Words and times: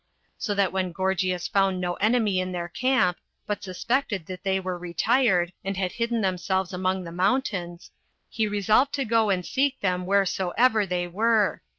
So 0.39 0.55
that 0.55 0.73
when 0.73 0.91
Gorgias 0.93 1.47
found 1.47 1.79
no 1.79 1.93
enemy 1.97 2.39
in 2.39 2.51
their 2.53 2.67
camp, 2.67 3.19
but 3.45 3.61
suspected 3.61 4.25
that 4.25 4.41
they 4.41 4.59
were 4.59 4.75
retired, 4.75 5.53
and 5.63 5.77
had 5.77 5.91
hidden 5.91 6.21
themselves 6.21 6.73
among 6.73 7.03
the 7.03 7.11
mountains, 7.11 7.91
he 8.27 8.47
resolved 8.47 8.93
to 8.93 9.05
go 9.05 9.29
and 9.29 9.45
seek 9.45 9.79
them 9.79 10.07
wheresoever 10.07 10.87
they 10.87 11.05
were. 11.05 11.61